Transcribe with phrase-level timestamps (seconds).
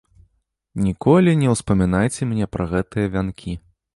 [0.85, 3.53] Ніколі не ўспамінайце мне пра гэтыя вянкі.